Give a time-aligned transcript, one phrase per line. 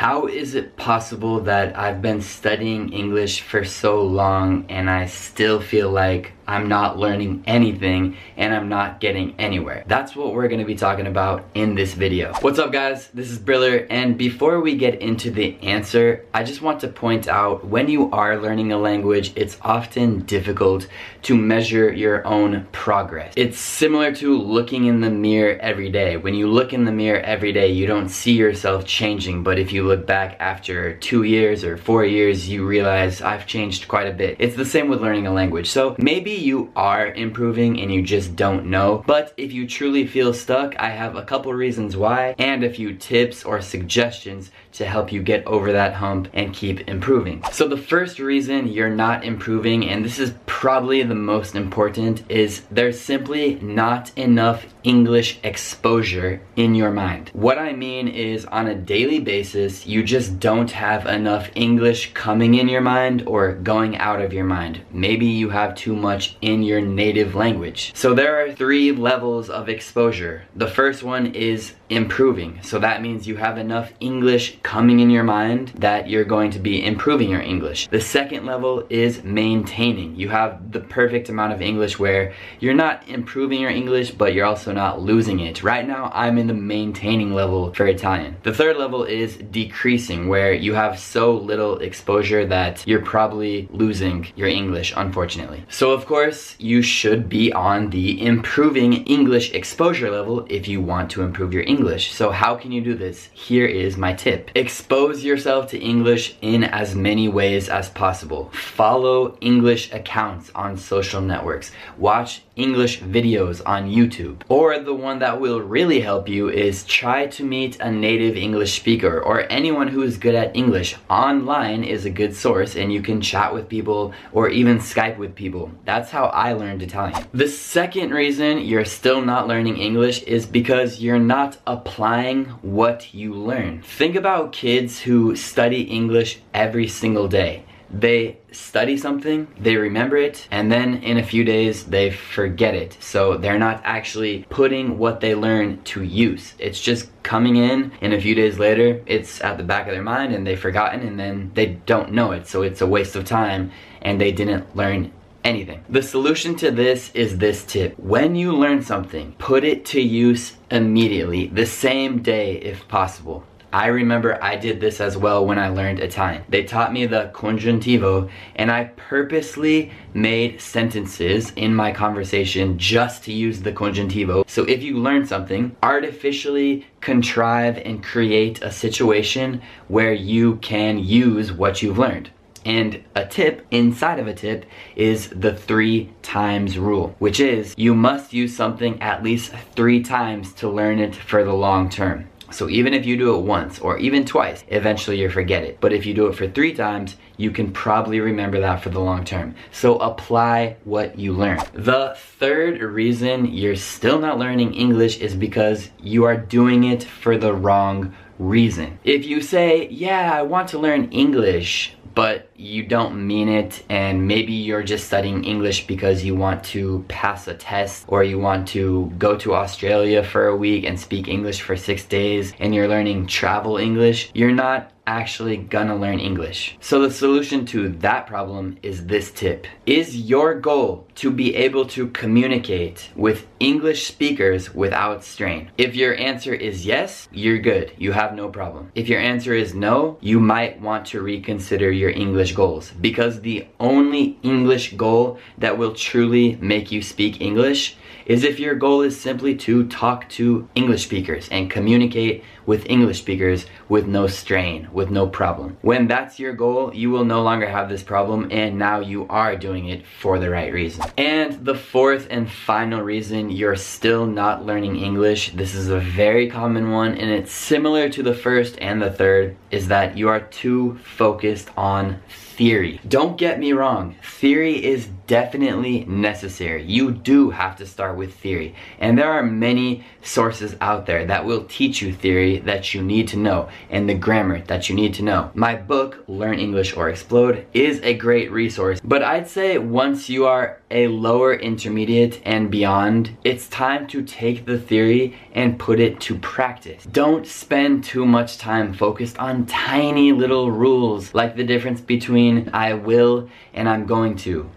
[0.00, 5.60] How is it possible that I've been studying English for so long and I still
[5.60, 9.84] feel like I'm not learning anything and I'm not getting anywhere.
[9.86, 12.32] That's what we're gonna be talking about in this video.
[12.40, 13.06] What's up guys?
[13.14, 17.28] This is Briller and before we get into the answer, I just want to point
[17.28, 20.88] out when you are learning a language, it's often difficult
[21.22, 23.32] to measure your own progress.
[23.36, 26.16] It's similar to looking in the mirror every day.
[26.16, 29.72] When you look in the mirror every day, you don't see yourself changing, but if
[29.72, 34.12] you look back after two years or four years, you realize I've changed quite a
[34.12, 34.34] bit.
[34.40, 35.70] It's the same with learning a language.
[35.70, 39.04] So maybe you are improving and you just don't know.
[39.06, 42.94] But if you truly feel stuck, I have a couple reasons why and a few
[42.94, 47.42] tips or suggestions to help you get over that hump and keep improving.
[47.52, 52.62] So the first reason you're not improving, and this is probably the most important, is
[52.70, 57.30] there's simply not enough English exposure in your mind.
[57.32, 62.54] What I mean is on a daily basis, you just don't have enough English coming
[62.54, 64.80] in your mind or going out of your mind.
[64.92, 67.92] Maybe you have too much in your native language.
[67.94, 70.44] So there are three levels of exposure.
[70.54, 72.60] The first one is improving.
[72.62, 76.58] So that means you have enough English coming in your mind that you're going to
[76.58, 77.88] be improving your English.
[77.88, 80.16] The second level is maintaining.
[80.16, 84.46] You have the perfect amount of English where you're not improving your English, but you're
[84.46, 85.62] also not losing it.
[85.62, 88.36] Right now, I'm in the maintaining level for Italian.
[88.42, 94.28] The third level is decreasing, where you have so little exposure that you're probably losing
[94.36, 95.64] your English, unfortunately.
[95.68, 101.10] So of course, you should be on the improving English exposure level if you want
[101.12, 102.12] to improve your English.
[102.12, 103.28] So how can you do this?
[103.32, 104.49] Here is my tip.
[104.54, 108.50] Expose yourself to English in as many ways as possible.
[108.52, 111.70] Follow English accounts on social networks.
[111.96, 114.42] Watch English videos on YouTube.
[114.48, 118.74] Or the one that will really help you is try to meet a native English
[118.74, 120.96] speaker or anyone who is good at English.
[121.08, 125.34] Online is a good source and you can chat with people or even Skype with
[125.34, 125.70] people.
[125.84, 127.24] That's how I learned Italian.
[127.32, 133.32] The second reason you're still not learning English is because you're not applying what you
[133.34, 133.82] learn.
[133.82, 140.46] Think about kids who study English every single day they study something, they remember it,
[140.50, 142.96] and then in a few days they forget it.
[143.00, 146.54] So they're not actually putting what they learn to use.
[146.58, 150.02] It's just coming in and a few days later it's at the back of their
[150.02, 152.46] mind and they've forgotten and then they don't know it.
[152.46, 153.72] So it's a waste of time
[154.02, 155.12] and they didn't learn
[155.42, 155.84] anything.
[155.88, 157.98] The solution to this is this tip.
[157.98, 163.44] When you learn something, put it to use immediately, the same day if possible.
[163.72, 166.42] I remember I did this as well when I learned Italian.
[166.48, 173.32] They taught me the congiuntivo and I purposely made sentences in my conversation just to
[173.32, 174.48] use the congiuntivo.
[174.48, 181.52] So if you learn something, artificially contrive and create a situation where you can use
[181.52, 182.30] what you've learned.
[182.64, 187.94] And a tip inside of a tip is the three times rule, which is you
[187.94, 192.28] must use something at least three times to learn it for the long term.
[192.50, 195.80] So even if you do it once or even twice, eventually you forget it.
[195.80, 199.00] But if you do it for three times, you can probably remember that for the
[199.00, 199.54] long term.
[199.70, 201.60] So apply what you learn.
[201.72, 207.38] The third reason you're still not learning English is because you are doing it for
[207.38, 208.98] the wrong reason.
[209.04, 214.26] If you say, yeah, I want to learn English, but you don't mean it and
[214.28, 218.68] maybe you're just studying English because you want to pass a test or you want
[218.68, 222.86] to go to Australia for a week and speak English for six days and you're
[222.86, 226.76] learning travel English, you're not actually gonna learn English.
[226.80, 229.66] So the solution to that problem is this tip.
[229.84, 235.70] Is your goal to be able to communicate with English speakers without strain?
[235.76, 237.92] If your answer is yes, you're good.
[237.98, 238.92] You have no problem.
[238.94, 243.66] If your answer is no, you might want to reconsider your English goals because the
[243.78, 247.96] only English goal that will truly make you speak English
[248.30, 253.18] is if your goal is simply to talk to English speakers and communicate with English
[253.18, 255.76] speakers with no strain, with no problem.
[255.82, 259.56] When that's your goal, you will no longer have this problem and now you are
[259.56, 261.06] doing it for the right reason.
[261.18, 266.48] And the fourth and final reason you're still not learning English, this is a very
[266.48, 270.38] common one and it's similar to the first and the third, is that you are
[270.40, 272.20] too focused on
[272.60, 273.00] theory.
[273.08, 276.82] Don't get me wrong, theory is definitely necessary.
[276.82, 278.74] You do have to start with theory.
[278.98, 283.28] And there are many sources out there that will teach you theory that you need
[283.28, 285.50] to know and the grammar that you need to know.
[285.54, 290.46] My book, Learn English or Explode, is a great resource, but I'd say once you
[290.46, 296.20] are a lower intermediate and beyond, it's time to take the theory and put it
[296.22, 297.04] to practice.
[297.04, 302.94] Don't spend too much time focused on tiny little rules like the difference between I
[302.94, 304.70] will and I'm going to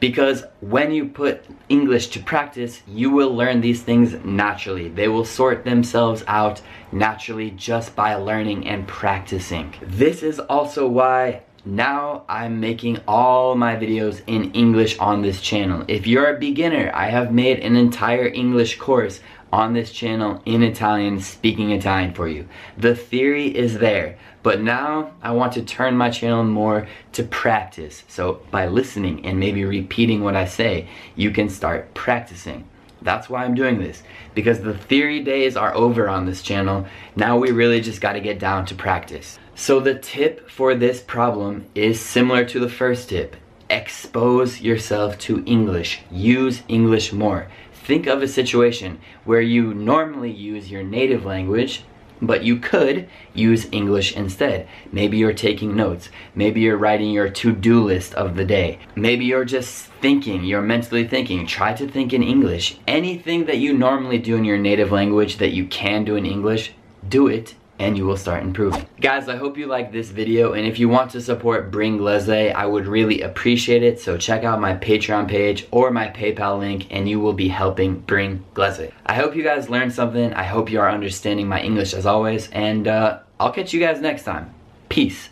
[0.00, 4.88] because when you put English to practice, you will learn these things naturally.
[4.88, 9.74] They will sort themselves out naturally just by learning and practicing.
[9.82, 15.84] This is also why now I'm making all my videos in English on this channel.
[15.86, 19.20] If you're a beginner, I have made an entire English course
[19.52, 22.48] on this channel in Italian, speaking Italian for you.
[22.78, 28.04] The theory is there, but now I want to turn my channel more to practice.
[28.08, 32.64] So by listening and maybe repeating what I say, you can start practicing.
[33.02, 34.02] That's why I'm doing this,
[34.34, 36.86] because the theory days are over on this channel.
[37.16, 39.38] Now we really just gotta get down to practice.
[39.54, 43.36] So the tip for this problem is similar to the first tip.
[43.70, 46.00] Expose yourself to English.
[46.10, 47.46] Use English more.
[47.72, 51.84] Think of a situation where you normally use your native language,
[52.20, 54.68] but you could use English instead.
[54.90, 56.08] Maybe you're taking notes.
[56.34, 58.80] Maybe you're writing your to-do list of the day.
[58.96, 61.46] Maybe you're just thinking, you're mentally thinking.
[61.46, 62.76] Try to think in English.
[62.88, 66.72] Anything that you normally do in your native language that you can do in English,
[67.08, 68.86] do it and you will start improving.
[69.00, 72.66] Guys, I hope you like this video and if you want to support Bringlese, I
[72.66, 73.98] would really appreciate it.
[73.98, 78.02] So check out my Patreon page or my PayPal link and you will be helping
[78.02, 78.92] Bringlese.
[79.06, 80.32] I hope you guys learned something.
[80.34, 84.00] I hope you are understanding my English as always and uh, I'll catch you guys
[84.00, 84.54] next time.
[84.88, 85.30] Peace.